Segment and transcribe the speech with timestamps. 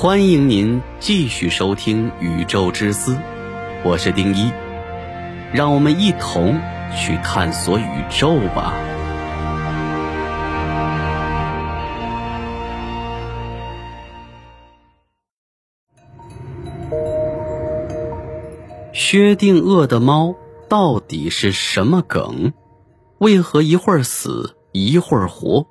[0.00, 3.14] 欢迎您继续收听《宇宙之思》，
[3.84, 4.52] 我是丁一，
[5.52, 6.56] 让我们一同
[6.96, 8.72] 去探索宇宙吧。
[18.92, 20.36] 薛定谔的猫
[20.68, 22.52] 到底是什么梗？
[23.18, 25.66] 为何一会儿死一会儿活，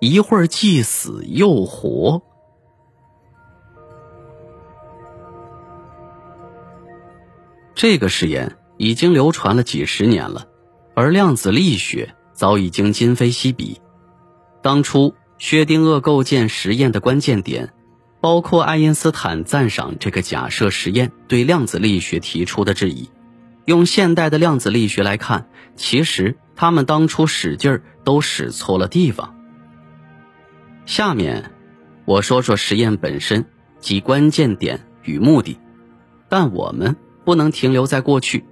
[0.00, 2.20] 一会儿既死又活？
[7.80, 10.48] 这个实验已经流传了几十年了，
[10.94, 13.80] 而量子力学早已经今非昔比。
[14.60, 17.72] 当初薛定谔构建实验的关键点，
[18.20, 23.08] 包括爱因斯坦赞赏这个假设实验对量子力学提出的质疑。
[23.64, 29.34] 用现代的量子力学来看，其实他们当初使劲儿都使错了地方。
[30.84, 31.50] 下面
[32.04, 33.46] 我说说实验本身
[33.78, 35.58] 及关键点与目的，
[36.28, 36.94] 但我们。
[37.24, 38.44] 不能停留在过去，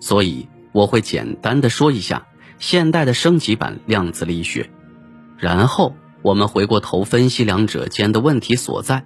[0.00, 2.26] 所以我会简单的说一下
[2.58, 4.70] 现代的升级版量子力学，
[5.36, 9.04] 然后我们回过头分析两者间的问题所在，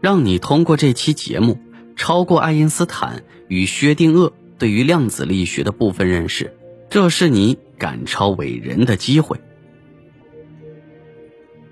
[0.00, 1.58] 让你通过这期节目
[1.96, 6.54] 超过爱因斯坦与薛定谔对于量子力学的部分认识，
[6.90, 9.40] 这是你赶超伟人的机会。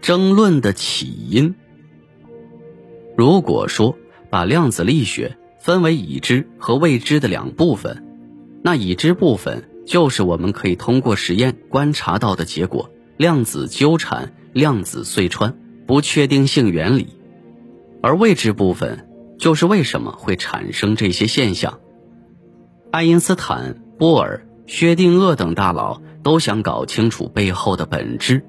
[0.00, 1.54] 争论的起因，
[3.16, 3.98] 如果说
[4.30, 5.36] 把量子力学。
[5.60, 8.02] 分为已知和未知的两部分，
[8.64, 15.54] 那已知部分就是我们可以通过实验观察到的结果：量子纠缠、量子隧穿、
[15.86, 17.04] 不确定性原理；
[18.02, 19.06] 而未知部分
[19.38, 21.78] 就是为什么会产生这些现象。
[22.90, 28.42] 爱因斯坦、波尔、薛定谔等大佬都想搞清楚背后的本质。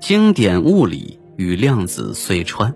[0.00, 2.72] 经典物理与量子隧穿。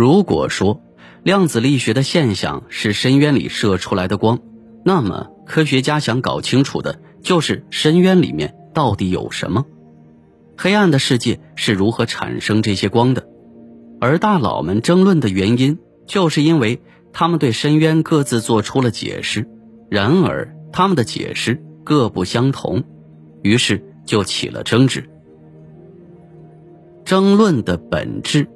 [0.00, 0.80] 如果说
[1.24, 4.38] 量子力学的现象是深渊里射出来的光，
[4.82, 9.66] 那么科学家想搞清楚的就是深渊里面到底有什么，
[10.56, 13.28] 黑暗的世界是如何产生这些光的。
[14.00, 16.80] 而大佬们争论的原因，就是因为
[17.12, 19.46] 他们对深渊各自做出了解释，
[19.90, 22.84] 然而他们的解释各不相同，
[23.42, 25.10] 于是就起了争执。
[27.04, 28.48] 争论的本质。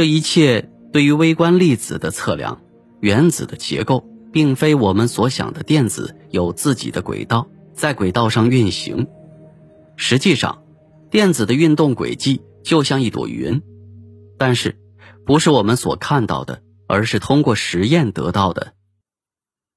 [0.00, 2.62] 这一切对于微观粒子的测量，
[3.00, 9.08] 原子的结构并非我们所想的电子有自己的轨道在轨道上运行。
[9.96, 10.62] 实际上，
[11.10, 13.60] 电子的运动轨迹就像一朵云，
[14.38, 14.80] 但是
[15.26, 18.72] 不是我们所看到的，而是通过实验得到的。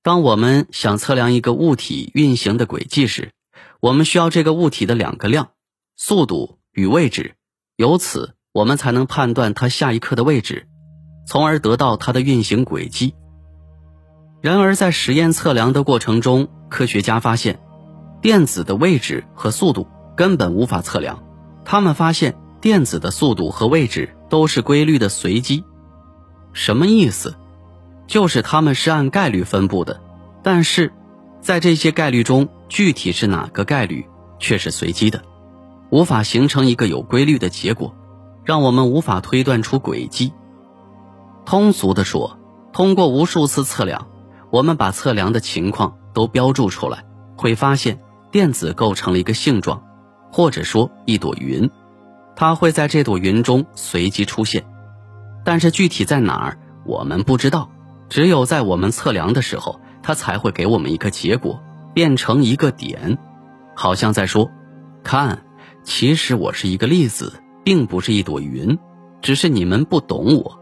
[0.03, 3.31] 当我们想测量一个物体运行的轨迹时，
[3.81, 5.49] 我们需要这个物体的两个量：
[5.97, 7.35] 速度与位置，
[7.75, 8.35] 由此。
[8.53, 10.67] 我们才能判断它下一刻的位置，
[11.25, 13.15] 从而得到它的运行轨迹。
[14.41, 17.59] 然而，在实验测量的过程中，科学家发现，
[18.21, 21.23] 电子的位置和速度根本无法测量。
[21.65, 25.63] 他们发现，电子的速度和位置都是规律的随机。
[26.53, 27.35] 什么意思？
[28.05, 29.99] 就是它们是按概率分布的，
[30.43, 30.93] 但是，
[31.41, 34.05] 在这些概率中，具体是哪个概率
[34.37, 35.23] 却是随机的，
[35.89, 37.95] 无法形成一个有规律的结果。
[38.43, 40.33] 让我们无法推断出轨迹。
[41.45, 42.39] 通俗的说，
[42.71, 44.07] 通过无数次测量，
[44.49, 47.05] 我们把测量的情况都标注出来，
[47.35, 47.99] 会发现
[48.31, 49.83] 电子构成了一个性状，
[50.31, 51.69] 或者说一朵云，
[52.35, 54.65] 它会在这朵云中随机出现，
[55.43, 57.69] 但是具体在哪儿我们不知道，
[58.09, 61.61] 只有在我们测量的时候，它才会给我们一个结果，
[61.93, 63.17] 变成一个点，
[63.75, 64.49] 好像在说
[65.03, 65.45] ：“看，
[65.83, 68.77] 其实我是一个粒子。”并不是一朵云，
[69.21, 70.59] 只是你们不懂我。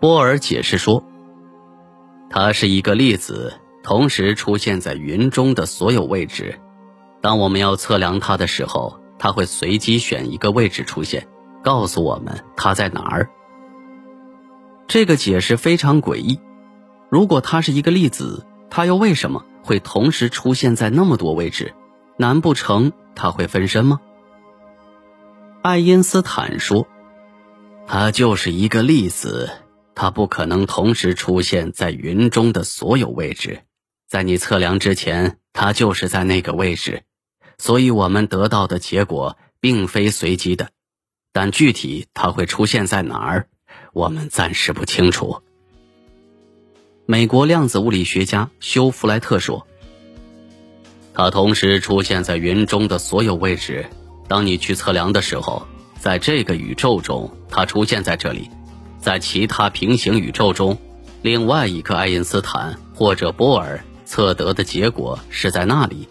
[0.00, 1.02] 波尔解释说，
[2.30, 6.58] 它是一个粒子，同时出现在云中的所有位置。
[7.20, 11.26] 当我们要测量它的时候，它会随机选一个位置出现，
[11.62, 13.30] 告诉我们它在哪儿。
[14.86, 16.38] 这个解释非常诡异。
[17.10, 21.74] 如果它是一个粒子，它又为什么会同时出现在那么多位置？
[22.16, 24.00] 难不成它会分身吗？
[25.60, 26.86] 爱因斯坦说
[27.88, 29.50] ：“它就是一个粒子，
[29.96, 33.62] 它不可能同时出现在云中的所有位置。
[34.06, 37.02] 在你测量之前，它就是在那个位置，
[37.58, 40.68] 所以我们得到的结果并非随机的。
[41.32, 43.48] 但具体它会出现在哪儿，
[43.92, 45.42] 我们暂时不清楚。”
[47.04, 49.66] 美国量子物理学家休·弗莱特说
[51.14, 53.86] ：“它同时出现在云中的所有位置。”
[54.28, 55.66] 当你去测量的时候，
[55.98, 58.50] 在这个宇宙中它出现在这里，
[59.00, 60.76] 在其他平行宇宙中，
[61.22, 66.08] 另外一个爱因斯坦或者波尔测得的结果是在那里。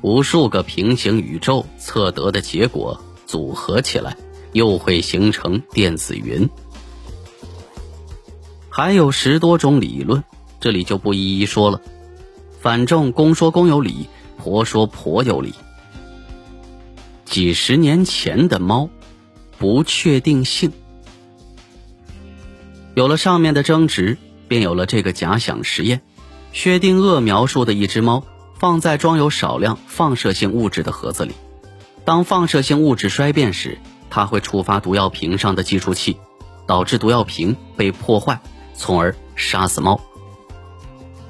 [0.00, 4.16] 无数个平行宇宙测得的结果组合起来，
[4.52, 6.48] 又会形成电子云。
[8.70, 10.22] 还有十多种理论，
[10.60, 11.80] 这里就不一一说了。
[12.60, 14.06] 反正公说公有理，
[14.36, 15.52] 婆说婆有理。
[17.28, 18.90] 几十年前的猫，
[19.58, 20.72] 不确定性。
[22.94, 26.00] 有了上面的争执，便有了这个假想实验。
[26.52, 28.24] 薛定谔描述的一只猫。
[28.58, 31.32] 放在装有少量放射性物质的盒子里，
[32.04, 33.78] 当放射性物质衰变时，
[34.10, 36.16] 它会触发毒药瓶上的计数器，
[36.66, 38.40] 导致毒药瓶被破坏，
[38.74, 40.00] 从而杀死猫。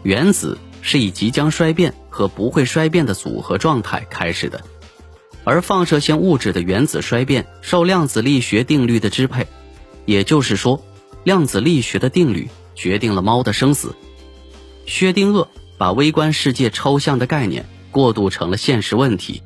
[0.04, 4.64] 原子是以即将衰变和不会衰变的组合状态开始的，
[5.48, 9.46] 而放射性物质的原子衰变受量子力学定律的支配，
[10.04, 10.84] 也就是说，
[11.24, 13.96] 量子力学的定律决定了猫的生死。
[14.84, 15.48] 薛定谔。
[15.78, 19.44] 把微观世界抽象的概念过渡成了现实问题，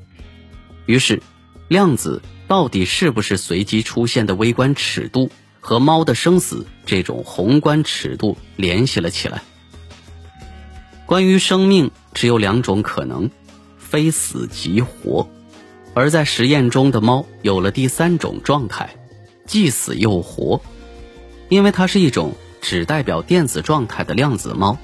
[0.87, 1.23] 于是，
[1.69, 9.43] 量子到底是不是随机出现的微观尺度，和猫的生死这种宏观尺度联系了起来。
[11.05, 13.31] 关于生命，只有两种可能，
[13.77, 15.29] 非死即活，
[15.95, 18.97] 而在实验中的猫有了第三种状态，
[19.47, 20.61] 既死又活，
[21.49, 24.79] 因为它是一种只代表电子状态的量子猫。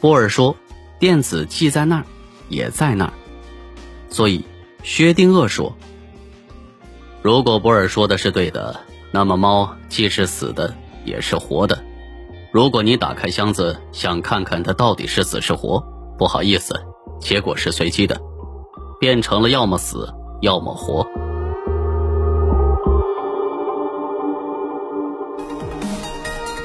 [0.00, 0.56] 波尔说
[0.98, 2.04] ：“电子既在那儿，
[2.48, 3.12] 也在那儿。”
[4.10, 4.44] 所以，
[4.82, 5.76] 薛定谔说
[7.22, 8.80] ：“如果波尔说的是对的，
[9.10, 11.82] 那么猫既是死的，也是活的。
[12.52, 15.84] 如果你打开箱子想看看它到底是死是活，
[16.16, 16.74] 不好意思，
[17.20, 18.20] 结果是随机的，
[19.04, 21.06] 变成了要么死，要么活。”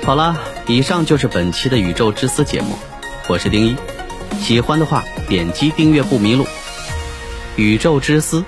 [0.06, 2.78] 好了，以上就是本期的《宇宙之思》节目。
[3.28, 3.76] 我是丁一，
[4.40, 6.46] 喜欢的话点击订阅不迷路。
[7.58, 8.46] 宇宙之思，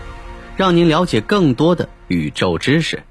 [0.56, 3.04] 让您了解更多的宇宙知识。